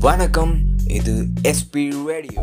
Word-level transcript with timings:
வணக்கம் 0.00 0.52
இது 0.90 1.14
SP 1.42 1.82
radio 2.06 2.42